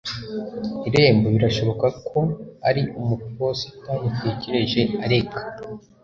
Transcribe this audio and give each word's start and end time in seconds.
irembo. 0.87 1.27
birashoboka 1.35 1.87
ko 2.09 2.19
ari 2.69 2.81
umuposita, 2.99 3.91
yatekereje, 4.03 4.81
areka 5.05 5.41